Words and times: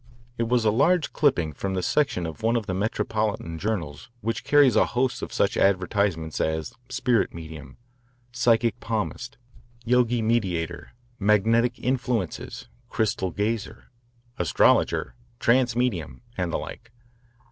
It 0.35 0.49
was 0.49 0.65
a 0.65 0.71
large 0.71 1.13
clipping 1.13 1.53
from 1.53 1.75
the 1.75 1.83
section 1.83 2.25
of 2.25 2.41
one 2.41 2.55
of 2.55 2.65
the 2.65 2.73
metropolitan 2.73 3.59
journals 3.59 4.09
which 4.21 4.43
carries 4.43 4.75
a 4.75 4.87
host 4.87 5.21
of 5.21 5.31
such 5.31 5.57
advertisements 5.57 6.41
as 6.41 6.73
"spirit 6.89 7.35
medium," 7.35 7.77
"psychic 8.31 8.79
palmist," 8.79 9.37
"yogi 9.85 10.23
mediator," 10.23 10.93
"magnetic 11.19 11.77
influences," 11.77 12.67
"crystal 12.89 13.29
gazer," 13.29 13.91
"astrologer," 14.39 15.13
"trance 15.39 15.75
medium," 15.75 16.23
and 16.35 16.51
the 16.51 16.57
like. 16.57 16.91